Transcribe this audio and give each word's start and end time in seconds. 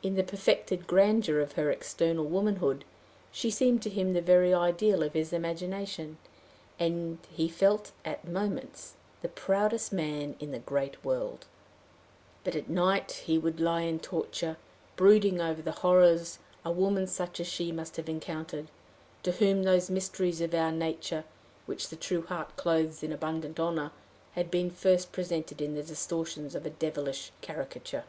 In 0.00 0.14
the 0.14 0.22
perfected 0.22 0.86
grandeur 0.86 1.40
of 1.40 1.54
her 1.54 1.68
external 1.68 2.24
womanhood, 2.24 2.84
she 3.32 3.50
seemed 3.50 3.82
to 3.82 3.90
him 3.90 4.12
the 4.12 4.20
very 4.20 4.54
ideal 4.54 5.02
of 5.02 5.14
his 5.14 5.32
imagination, 5.32 6.18
and 6.78 7.18
he 7.32 7.48
felt 7.48 7.90
at 8.04 8.24
moments 8.24 8.94
the 9.22 9.28
proudest 9.28 9.92
man 9.92 10.36
in 10.38 10.52
the 10.52 10.60
great 10.60 11.04
world; 11.04 11.46
but 12.44 12.54
at 12.54 12.68
night 12.70 13.24
he 13.26 13.36
would 13.38 13.58
lie 13.58 13.80
in 13.80 13.98
torture, 13.98 14.56
brooding 14.94 15.40
over 15.40 15.60
the 15.60 15.72
horrors 15.72 16.38
a 16.64 16.70
woman 16.70 17.08
such 17.08 17.40
as 17.40 17.48
she 17.48 17.72
must 17.72 17.96
have 17.96 18.08
encountered, 18.08 18.68
to 19.24 19.32
whom 19.32 19.64
those 19.64 19.90
mysteries 19.90 20.40
of 20.40 20.54
our 20.54 20.70
nature, 20.70 21.24
which 21.66 21.88
the 21.88 21.96
true 21.96 22.22
heart 22.26 22.54
clothes 22.56 23.02
in 23.02 23.12
abundant 23.12 23.58
honor, 23.58 23.90
had 24.34 24.48
been 24.48 24.70
first 24.70 25.10
presented 25.10 25.60
in 25.60 25.74
the 25.74 25.82
distortions 25.82 26.54
of 26.54 26.64
a 26.64 26.70
devilish 26.70 27.32
caricature. 27.40 28.04